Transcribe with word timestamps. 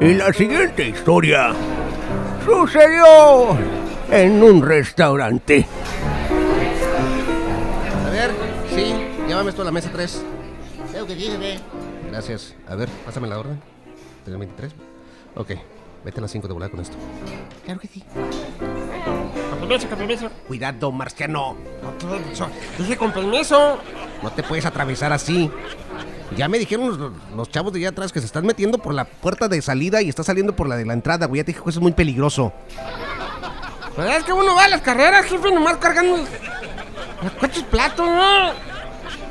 Y 0.00 0.14
la 0.14 0.32
siguiente 0.32 0.88
historia 0.88 1.52
sucedió 2.42 3.58
en 4.10 4.42
un 4.42 4.62
restaurante. 4.62 5.66
A 8.06 8.10
ver, 8.10 8.30
sí, 8.74 8.94
llévame 9.28 9.50
esto 9.50 9.60
a 9.60 9.66
la 9.66 9.70
mesa 9.70 9.90
3. 9.92 10.24
Creo 10.90 11.06
que 11.06 11.14
sí, 11.16 11.26
jefe. 11.26 11.60
Gracias. 12.10 12.54
A 12.66 12.76
ver, 12.76 12.88
pásame 13.04 13.28
la 13.28 13.38
orden. 13.38 13.60
323. 14.24 14.72
Ok, 15.34 15.50
vete 16.02 16.18
a 16.18 16.22
las 16.22 16.30
5 16.30 16.48
de 16.48 16.54
volar 16.54 16.70
con 16.70 16.80
esto. 16.80 16.96
Claro 17.66 17.80
que 17.80 17.88
sí. 17.88 18.02
Con 19.50 19.58
permiso, 19.60 19.86
con 19.86 19.98
permiso. 19.98 20.30
Cuidado, 20.48 20.92
marciano. 20.92 21.56
No, 21.82 22.48
Dije 22.78 22.96
con 22.96 23.12
permiso. 23.12 23.78
No 24.22 24.30
te 24.32 24.42
puedes 24.42 24.64
atravesar 24.64 25.12
así. 25.12 25.50
Ya 26.36 26.48
me 26.48 26.58
dijeron 26.58 26.98
los, 26.98 27.12
los 27.36 27.50
chavos 27.50 27.72
de 27.72 27.80
allá 27.80 27.88
atrás 27.90 28.12
que 28.12 28.20
se 28.20 28.26
están 28.26 28.46
metiendo 28.46 28.78
por 28.78 28.94
la 28.94 29.04
puerta 29.04 29.48
de 29.48 29.60
salida 29.62 30.00
y 30.00 30.08
está 30.08 30.22
saliendo 30.22 30.54
por 30.54 30.68
la 30.68 30.76
de 30.76 30.84
la 30.86 30.92
entrada, 30.92 31.26
güey. 31.26 31.40
Ya 31.40 31.44
te 31.44 31.52
dije 31.52 31.62
que 31.62 31.70
eso 31.70 31.78
es 31.80 31.82
muy 31.82 31.92
peligroso. 31.92 32.52
Pues 33.96 34.16
es 34.16 34.24
que 34.24 34.32
uno 34.32 34.54
va 34.54 34.64
a 34.64 34.68
las 34.68 34.80
carreras, 34.82 35.26
jefe, 35.26 35.52
nomás 35.52 35.76
cargando 35.78 36.16
los 37.22 37.32
coches 37.32 37.64
platos, 37.64 38.06
¿no? 38.06 38.52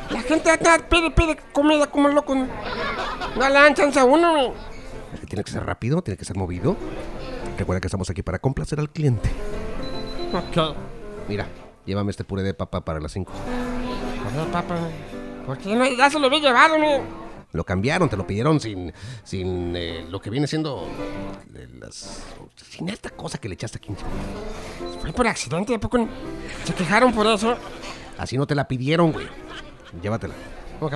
La 0.10 0.22
gente 0.22 0.52
está 0.52 0.78
pide, 0.90 1.12
pide 1.12 1.38
comida 1.54 1.88
como 1.88 2.10
loco. 2.10 2.36
No, 2.36 2.48
no 3.36 3.48
le 3.48 3.54
dan 3.54 3.74
chance 3.76 4.00
a 4.00 4.04
uno, 4.04 4.34
¿no? 4.34 4.54
Es 5.14 5.22
que 5.22 5.28
Tiene 5.28 5.44
que 5.44 5.52
ser 5.52 5.66
rápido, 5.66 6.02
tiene 6.02 6.18
que 6.18 6.26
ser 6.26 6.36
movido. 6.36 6.76
Recuerda 7.58 7.80
que 7.80 7.88
estamos 7.88 8.10
aquí 8.10 8.24
para 8.24 8.40
complacer 8.40 8.80
al 8.80 8.90
cliente. 8.90 9.30
Ok. 10.34 10.76
Mira, 11.28 11.48
llévame 11.86 12.12
este 12.12 12.24
puré 12.24 12.44
de 12.44 12.54
papa 12.54 12.82
para 12.84 13.00
las 13.00 13.12
5. 13.14 13.32
A 13.32 14.38
ver, 14.38 14.48
papá. 14.52 14.76
¿Por 15.50 15.58
qué 15.58 15.76
no? 15.76 15.84
Ya 15.84 16.12
se 16.12 16.20
lo 16.20 16.28
había 16.28 16.38
llevado, 16.38 16.78
¿no? 16.78 17.02
Lo 17.54 17.64
cambiaron, 17.64 18.08
te 18.08 18.16
lo 18.16 18.28
pidieron 18.28 18.60
sin, 18.60 18.94
sin 19.24 19.76
eh, 19.76 20.06
lo 20.08 20.22
que 20.22 20.30
viene 20.30 20.46
siendo 20.46 20.88
eh, 21.56 21.68
las, 21.80 22.24
sin 22.70 22.88
esta 22.88 23.10
cosa 23.10 23.40
que 23.40 23.50
le 23.50 23.56
echaste 23.56 23.80
aquí. 23.80 23.92
Fue 25.02 25.12
por 25.12 25.26
accidente, 25.26 25.74
¿a 25.74 25.80
poco 25.80 26.08
se 26.64 26.74
quejaron 26.76 27.12
por 27.12 27.26
eso? 27.26 27.58
Así 28.20 28.38
no 28.38 28.46
te 28.46 28.54
la 28.54 28.68
pidieron, 28.68 29.12
güey. 29.12 29.26
Llévatela. 30.00 30.36
Ok. 30.82 30.94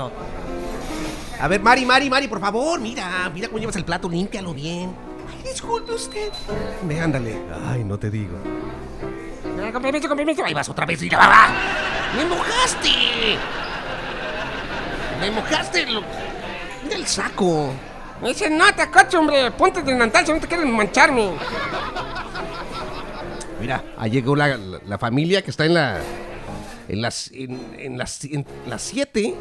A 1.40 1.48
ver, 1.48 1.60
Mari, 1.60 1.84
Mari, 1.88 2.12
Mari, 2.12 2.28
por 2.28 2.40
favor, 2.40 2.80
mira, 2.80 3.32
mira 3.34 3.48
cómo 3.48 3.58
llevas 3.58 3.78
el 3.78 3.86
plato, 3.86 4.08
límpialo 4.08 4.54
bien. 4.54 4.96
Ay, 5.32 5.52
disculpe 5.52 5.94
usted. 5.94 6.32
Ve, 6.84 7.02
ándale. 7.02 7.42
Ay, 7.66 7.84
no 7.84 7.98
te 7.98 8.12
digo. 8.12 8.38
Con 9.72 9.82
permiso. 9.82 10.44
Ahí 10.46 10.54
vas 10.54 10.70
otra 10.70 10.86
vez 10.86 11.02
y 11.02 11.10
la 11.10 11.18
va. 11.18 11.48
¡Me 12.16 12.26
mojaste! 12.26 13.63
¡Me 15.24 15.32
mojaste! 15.32 15.86
Lo... 15.88 16.02
Mira 16.84 16.96
el 16.96 17.08
saco. 17.08 17.72
Me 18.22 18.30
dice, 18.30 18.50
no 18.50 18.66
te 18.74 19.18
hombre. 19.18 19.52
Ponte 19.52 19.82
de 19.82 19.92
delantal 19.94 20.26
si 20.26 20.34
no 20.34 20.40
te 20.40 20.48
quieren 20.48 20.72
mancharme. 20.72 21.32
Mira, 23.60 23.84
ahí 23.98 24.12
llegó 24.12 24.36
la, 24.36 24.58
la- 24.58 24.80
la 24.86 24.98
familia 24.98 25.42
que 25.42 25.52
está 25.52 25.66
en 25.66 25.74
la. 25.76 26.00
En 26.88 27.02
las. 27.02 27.32
En, 27.32 27.76
en 27.80 27.98
las. 27.98 28.24
En 28.26 28.46
las 28.68 28.82
7. 28.82 29.36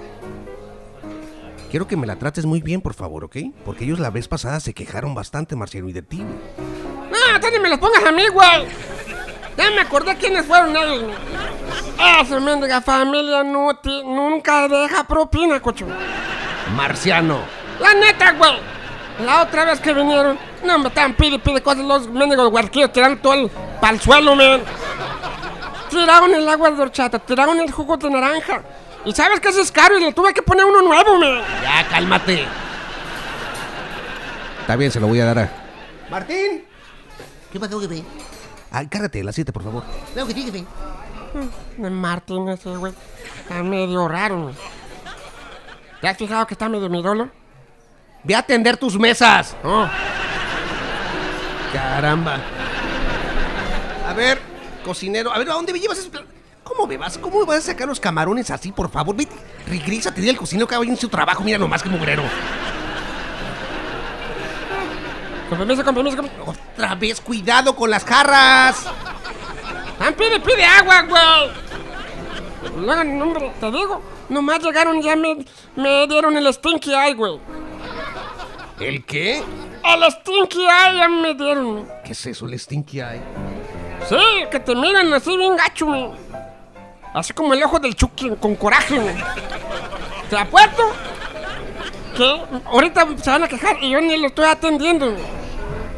Quiero 1.71 1.87
que 1.89 1.97
me 1.97 2.07
la 2.07 2.17
trates 2.17 2.45
muy 2.45 2.61
bien, 2.61 2.81
por 2.83 2.93
favor, 2.95 3.25
¿ok? 3.25 3.37
Porque 3.65 3.85
ellos 3.85 3.99
la 3.99 4.11
vez 4.11 4.29
pasada 4.29 4.61
se 4.61 4.75
quejaron 4.75 5.15
bastante, 5.15 5.57
Marciano, 5.57 5.89
y 5.89 5.93
de 5.95 6.03
ti. 6.03 6.19
No, 6.19 7.41
tú 7.41 7.47
ni 7.51 7.59
me 7.59 7.71
los 7.71 7.79
pongas 7.79 8.05
a 8.05 8.13
mí, 8.13 8.29
güey. 8.29 8.67
Ya 9.57 9.71
me 9.71 9.81
acordé 9.81 10.17
quiénes 10.17 10.47
fueron 10.47 10.77
ellos. 10.77 11.03
güey. 11.03 11.15
Esa 12.21 12.41
mendiga 12.41 12.81
familia 12.81 13.43
nunca 13.45 14.69
deja 14.69 15.05
propina, 15.05 15.61
cocho. 15.61 15.87
Marciano. 16.75 17.41
La 17.81 17.95
neta, 17.95 18.33
güey. 18.33 18.55
La 19.25 19.43
otra 19.43 19.65
vez 19.65 19.79
que 19.81 19.93
vinieron, 19.93 20.39
no 20.65 20.79
me 20.79 20.89
estaban 20.89 21.15
pide, 21.15 21.39
pide 21.39 21.61
cosas 21.61 21.85
los 21.85 22.09
mendigos 22.09 22.51
huarquillos 22.51 22.93
tirando 22.93 23.21
todo 23.21 23.35
el 23.35 23.51
pa'l 23.81 24.01
suelo, 24.01 24.35
man. 24.35 24.63
Tiraron 25.91 26.35
el 26.35 26.49
agua 26.49 26.71
de 26.71 26.83
horchata, 26.83 27.19
tiraron 27.19 27.61
el 27.61 27.71
jugo 27.71 27.97
de 27.99 28.09
naranja. 28.09 28.63
Y 29.05 29.13
sabes 29.13 29.41
que 29.41 29.49
eso 29.49 29.61
es 29.61 29.71
caro 29.71 29.99
y 29.99 30.01
le 30.01 30.13
tuve 30.13 30.33
que 30.33 30.43
poner 30.43 30.65
uno 30.65 30.81
nuevo, 30.81 31.19
man. 31.19 31.43
Ya, 31.63 31.87
cálmate. 31.89 32.47
Está 34.61 34.77
bien, 34.77 34.91
se 34.91 34.99
lo 35.01 35.09
voy 35.09 35.21
a 35.21 35.27
dar 35.27 35.39
a. 35.41 35.51
Martín. 36.11 36.65
¿Qué 37.53 37.61
pasó, 37.61 37.79
jefe? 37.81 38.03
Ay, 38.73 38.87
cárgate, 38.89 39.23
las 39.23 39.35
7, 39.35 39.53
por 39.53 39.63
favor. 39.63 39.85
Claro 40.15 40.29
que 40.29 40.35
sí. 40.35 40.67
De 41.79 41.91
Martín 41.91 42.49
ese, 42.49 42.75
güey. 42.77 42.93
Está 43.43 43.63
medio 43.63 44.09
raro, 44.09 44.43
güey. 44.45 44.55
¿Te 46.01 46.09
has 46.09 46.17
fijado 46.17 46.47
que 46.47 46.55
está 46.55 46.69
medio 46.69 46.89
mirolo? 46.89 47.29
Ve 48.25 48.35
a 48.35 48.39
atender 48.39 48.77
tus 48.77 48.99
mesas. 48.99 49.55
Oh. 49.63 49.87
Caramba. 51.73 52.39
A 54.09 54.13
ver, 54.15 54.41
cocinero. 54.85 55.33
A 55.33 55.39
ver, 55.39 55.51
¿a 55.51 55.55
dónde 55.55 55.73
me 55.73 55.79
llevas 55.81 55.99
esos 55.99 56.11
pla- 56.11 56.25
¿Cómo 56.65 56.87
me 56.87 56.97
vas? 56.97 57.19
¿Cómo 57.19 57.41
me 57.41 57.45
vas 57.47 57.59
a 57.59 57.73
sacar 57.73 57.87
los 57.89 58.01
camarones 58.01 58.51
así, 58.51 58.73
por 58.73 58.91
favor? 58.91 59.15
Vete, 59.17 59.35
regrésate, 59.67 60.21
dile 60.21 60.33
al 60.33 60.39
cocinero 60.39 60.67
que 60.67 60.75
haga 60.75 60.85
bien 60.85 60.97
su 60.97 61.09
trabajo. 61.09 61.43
Mira 61.43 61.59
nomás 61.59 61.83
que 61.83 61.89
mugrero. 61.89 62.23
Con 65.53 65.59
permiso, 65.59 65.85
con 65.85 65.95
permiso, 65.95 66.17
con 66.17 66.29
permiso. 66.29 66.55
Otra 66.73 66.95
vez, 66.95 67.21
cuidado 67.21 67.77
con 67.77 67.91
las 67.91 68.07
jarras. 68.07 68.87
Ah, 70.01 70.11
pide, 70.17 70.41
pide 70.41 70.65
agua, 70.65 71.03
güey. 71.03 71.51
No, 72.75 73.23
hombre, 73.23 73.53
te 73.61 73.71
digo. 73.71 74.01
Nomás 74.31 74.61
llegaron 74.61 74.97
y 74.97 75.03
ya 75.03 75.15
me, 75.15 75.45
me 75.77 76.07
dieron 76.07 76.39
el 76.39 76.51
stinky 76.55 76.95
eye, 76.95 77.13
güey. 77.13 77.39
¿El 78.81 79.05
qué? 79.05 79.45
El 79.85 80.11
stinky 80.11 80.63
eye 80.63 80.97
ya 80.97 81.09
me 81.09 81.35
dieron. 81.35 81.87
¿Qué 82.03 82.13
es 82.13 82.25
eso, 82.25 82.47
el 82.47 82.59
stinky 82.59 83.01
eye? 83.01 83.21
Sí, 84.09 84.17
que 84.51 84.59
te 84.59 84.75
miran 84.75 85.13
así 85.13 85.37
bien 85.37 85.55
gacho, 85.55 85.85
güey. 85.85 86.13
Así 87.13 87.35
como 87.35 87.53
el 87.53 87.63
ojo 87.63 87.79
del 87.79 87.95
Chucky, 87.95 88.31
con 88.41 88.57
coraje, 88.57 88.99
güey. 88.99 89.17
¿Te 90.31 90.37
apuesto? 90.39 90.83
Que 92.17 92.41
ahorita 92.65 93.07
se 93.19 93.29
van 93.29 93.43
a 93.43 93.49
quejar 93.49 93.77
y 93.83 93.91
yo 93.91 94.01
ni 94.01 94.17
lo 94.17 94.29
estoy 94.29 94.47
atendiendo, 94.47 95.13
güey. 95.13 95.42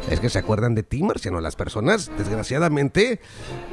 Es 0.09 0.19
que 0.19 0.29
se 0.29 0.37
acuerdan 0.37 0.75
de 0.75 0.83
ti, 0.83 1.01
Marciano. 1.01 1.41
Las 1.41 1.55
personas, 1.55 2.11
desgraciadamente, 2.17 3.19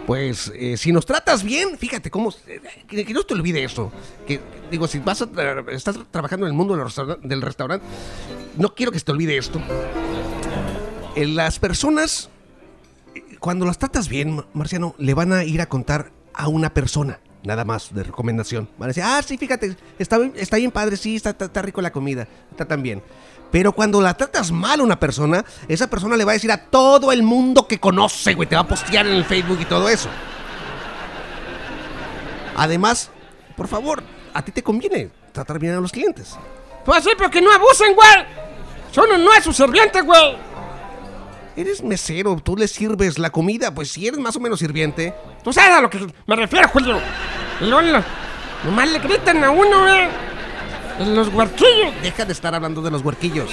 pues, 0.06 0.50
eh, 0.54 0.76
si 0.78 0.90
nos 0.90 1.04
tratas 1.04 1.42
bien, 1.42 1.76
fíjate 1.76 2.10
cómo. 2.10 2.32
eh, 2.46 2.60
que, 2.88 3.12
no 3.12 3.22
te 3.24 3.34
olvide 3.34 3.62
eso. 3.64 3.92
Que, 4.26 4.40
digo, 4.70 4.86
si 4.88 4.98
vas 4.98 5.20
a 5.22 5.26
tra- 5.26 5.68
estás 5.70 5.98
trabajando 6.10 6.46
en 6.46 6.52
el 6.52 6.56
mundo 6.56 6.74
del 6.74 6.84
restaura- 6.86 7.18
del 7.22 7.42
restaurante, 7.42 7.84
no 8.56 8.74
quiero 8.74 8.92
que 8.92 8.98
se 8.98 9.04
te 9.04 9.12
olvide 9.12 9.36
esto. 9.36 9.60
Eh, 11.16 11.26
las 11.26 11.58
personas, 11.58 12.30
cuando 13.38 13.66
las 13.66 13.76
tratas 13.78 14.08
bien, 14.08 14.36
Ma- 14.36 14.46
Marciano, 14.54 14.94
le 14.96 15.12
van 15.12 15.32
a 15.34 15.44
ir 15.44 15.60
a 15.60 15.66
contar 15.68 16.12
a 16.32 16.48
una 16.48 16.72
persona. 16.72 17.20
Nada 17.44 17.64
más 17.64 17.92
de 17.92 18.04
recomendación. 18.04 18.68
Van 18.78 18.86
a 18.86 18.88
decir, 18.88 19.02
ah, 19.04 19.20
sí, 19.26 19.36
fíjate, 19.36 19.76
está, 19.98 20.18
bien- 20.18 20.32
está 20.36 20.56
bien 20.58 20.70
padre, 20.70 20.96
sí, 20.96 21.16
está, 21.16 21.30
está, 21.30 21.46
está 21.46 21.62
rico 21.62 21.80
la 21.82 21.90
comida, 21.90 22.26
está 22.50 22.64
tan 22.64 22.82
bien. 22.82 23.02
Pero 23.50 23.72
cuando 23.72 24.00
la 24.00 24.14
tratas 24.14 24.50
mal 24.52 24.80
a 24.80 24.82
una 24.84 24.98
persona, 24.98 25.44
esa 25.68 25.88
persona 25.90 26.16
le 26.16 26.24
va 26.24 26.30
a 26.32 26.34
decir 26.34 26.50
a 26.52 26.56
todo 26.56 27.10
el 27.12 27.22
mundo 27.22 27.66
que 27.66 27.78
conoce, 27.80 28.34
güey, 28.34 28.48
te 28.48 28.54
va 28.54 28.62
a 28.62 28.68
postear 28.68 29.06
en 29.06 29.14
el 29.14 29.24
Facebook 29.24 29.58
y 29.60 29.64
todo 29.64 29.88
eso. 29.88 30.08
Además, 32.56 33.10
por 33.56 33.68
favor, 33.68 34.02
a 34.34 34.42
ti 34.44 34.52
te 34.52 34.62
conviene 34.62 35.10
tratar 35.32 35.58
bien 35.58 35.74
a 35.74 35.80
los 35.80 35.92
clientes. 35.92 36.36
Pues 36.84 37.04
sí, 37.04 37.10
pero 37.16 37.30
que 37.30 37.40
no 37.40 37.52
abusen, 37.52 37.94
güey. 37.94 38.26
Si 38.90 39.00
uno 39.00 39.18
no 39.18 39.32
es 39.32 39.44
su 39.44 39.52
sirviente, 39.52 40.00
güey. 40.02 40.36
Eres 41.56 41.82
mesero, 41.82 42.36
tú 42.42 42.56
le 42.56 42.66
sirves 42.66 43.18
la 43.18 43.30
comida, 43.30 43.74
pues 43.74 43.90
si 43.90 44.06
eres 44.06 44.18
más 44.18 44.34
o 44.36 44.40
menos 44.40 44.58
sirviente. 44.58 45.14
Tú 45.44 45.52
sabes 45.52 45.72
a 45.76 45.80
lo 45.82 45.90
que 45.90 46.06
me 46.26 46.36
refiero, 46.36 46.68
Julio. 46.68 46.98
Y 47.62 47.66
luego 47.66 47.82
lo- 47.82 48.02
nomás 48.64 48.88
le 48.90 48.98
gritan 48.98 49.42
a 49.44 49.50
uno. 49.50 49.86
En 50.98 51.14
los 51.16 51.28
huarquillos. 51.28 51.92
Deja 52.02 52.24
de 52.24 52.32
estar 52.32 52.54
hablando 52.54 52.82
de 52.82 52.90
los 52.90 53.02
huerquillos. 53.02 53.50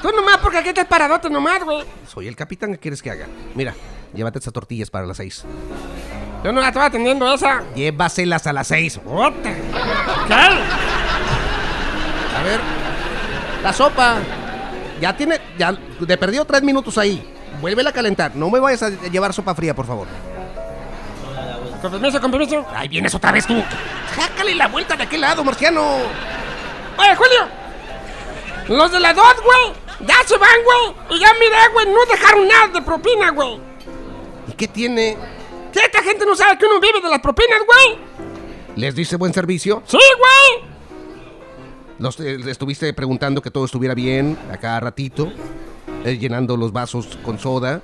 Tú 0.00 0.10
nomás 0.12 0.38
porque 0.38 0.58
aquí 0.58 0.68
estás 0.70 0.86
paradote 0.86 1.28
nomás, 1.30 1.62
güey. 1.64 1.84
Soy 2.06 2.28
el 2.28 2.36
capitán 2.36 2.72
que 2.72 2.78
quieres 2.78 3.02
que 3.02 3.10
haga. 3.10 3.26
Mira, 3.54 3.74
llévate 4.14 4.38
esas 4.38 4.52
tortillas 4.52 4.90
para 4.90 5.06
las 5.06 5.16
seis. 5.16 5.44
Yo 6.44 6.52
no 6.52 6.60
la 6.60 6.68
estaba 6.68 6.86
atendiendo 6.86 7.32
esa. 7.32 7.62
Llévaselas 7.74 8.46
a 8.46 8.52
las 8.52 8.66
seis. 8.66 8.98
Puta. 8.98 9.54
¿Qué? 10.28 10.34
A 10.34 10.48
ver. 12.42 12.60
La 13.62 13.72
sopa. 13.72 14.16
Ya 15.00 15.16
tiene. 15.16 15.40
Ya 15.58 15.76
te 16.06 16.18
perdió 16.18 16.44
tres 16.44 16.62
minutos 16.62 16.98
ahí. 16.98 17.30
Vuélvela 17.60 17.90
a 17.90 17.92
calentar. 17.92 18.34
No 18.36 18.50
me 18.50 18.60
vayas 18.60 18.82
a 18.82 18.90
llevar 18.90 19.32
sopa 19.32 19.54
fría, 19.54 19.74
por 19.74 19.86
favor. 19.86 20.06
Con 21.84 21.92
permiso, 21.92 22.18
con 22.18 22.30
permiso. 22.30 22.66
Ahí 22.74 22.88
vienes 22.88 23.14
otra 23.14 23.30
vez 23.30 23.46
tú. 23.46 23.62
Sácale 24.16 24.54
la 24.54 24.68
vuelta 24.68 24.96
de 24.96 25.02
aquel 25.02 25.20
lado, 25.20 25.44
marciano. 25.44 25.82
Oye, 26.96 27.14
Julio. 27.14 27.46
Los 28.68 28.90
de 28.90 29.00
la 29.00 29.12
DOT, 29.12 29.42
güey. 29.44 29.72
Ya 30.08 30.14
se 30.26 30.38
van, 30.38 30.56
güey. 30.64 31.18
Y 31.18 31.20
ya 31.20 31.28
miré, 31.34 31.58
güey. 31.74 31.86
No 31.88 32.06
dejaron 32.10 32.48
nada 32.48 32.68
de 32.68 32.80
propina, 32.80 33.30
güey. 33.32 33.60
¿Y 34.48 34.52
qué 34.52 34.66
tiene? 34.66 35.18
¿Qué 35.74 35.80
esta 35.80 36.02
gente 36.02 36.24
no 36.24 36.34
sabe 36.34 36.56
que 36.56 36.64
uno 36.64 36.80
vive 36.80 37.02
de 37.02 37.10
las 37.10 37.20
propinas, 37.20 37.60
güey? 37.66 37.98
¿Les 38.76 38.94
dice 38.94 39.16
buen 39.16 39.34
servicio? 39.34 39.82
Sí, 39.86 39.98
güey. 40.18 40.70
Los, 41.98 42.18
eh, 42.20 42.38
estuviste 42.46 42.94
preguntando 42.94 43.42
que 43.42 43.50
todo 43.50 43.66
estuviera 43.66 43.94
bien 43.94 44.38
a 44.50 44.56
cada 44.56 44.80
ratito. 44.80 45.30
eh, 46.06 46.16
llenando 46.16 46.56
los 46.56 46.72
vasos 46.72 47.18
con 47.22 47.38
soda. 47.38 47.82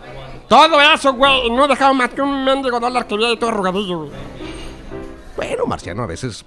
Todo 0.50 0.80
eso, 0.80 1.14
güey. 1.14 1.46
Y 1.46 1.50
no 1.50 1.68
dejaron 1.68 1.96
más 1.96 2.10
que 2.10 2.20
un 2.20 2.44
mendigo 2.44 2.80
dólar 2.80 3.06
que 3.06 3.14
había 3.14 3.28
ahí 3.28 3.36
todo 3.36 3.50
arrugadillo, 3.50 3.98
güey. 3.98 4.10
Bueno, 5.36 5.64
marciano, 5.64 6.02
a 6.02 6.06
veces 6.06 6.44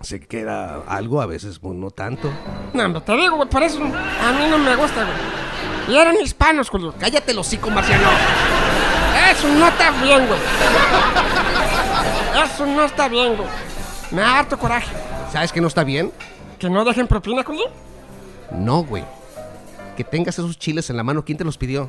se 0.00 0.18
queda 0.18 0.82
algo, 0.88 1.20
a 1.20 1.26
veces 1.26 1.60
pues, 1.60 1.76
no 1.76 1.92
tanto. 1.92 2.28
No, 2.74 2.84
hombre, 2.84 3.02
te 3.02 3.16
digo, 3.16 3.36
güey. 3.36 3.48
Por 3.48 3.62
eso 3.62 3.78
a 3.84 4.32
mí 4.32 4.46
no 4.50 4.58
me 4.58 4.74
gusta, 4.74 5.04
güey. 5.04 5.94
Y 5.94 5.96
eran 5.96 6.16
hispanos, 6.16 6.68
Julio. 6.68 6.92
Cállate 6.98 7.32
los 7.34 7.46
hocico, 7.46 7.70
marciano. 7.70 8.08
Eso 9.30 9.46
no 9.46 9.68
está 9.68 9.92
bien, 10.02 10.26
güey. 10.26 10.40
Eso 12.44 12.66
no 12.66 12.82
está 12.82 13.08
bien, 13.08 13.36
güey. 13.36 13.48
Me 14.10 14.22
da 14.22 14.40
harto 14.40 14.58
coraje. 14.58 14.92
¿Sabes 15.30 15.52
que 15.52 15.60
no 15.60 15.68
está 15.68 15.84
bien? 15.84 16.12
¿Que 16.58 16.68
no 16.68 16.84
dejen 16.84 17.06
propina, 17.06 17.44
Julio? 17.44 17.66
No, 18.50 18.82
güey. 18.82 19.04
Que 19.96 20.02
tengas 20.02 20.36
esos 20.36 20.58
chiles 20.58 20.90
en 20.90 20.96
la 20.96 21.04
mano, 21.04 21.24
¿quién 21.24 21.38
te 21.38 21.44
los 21.44 21.56
pidió? 21.56 21.88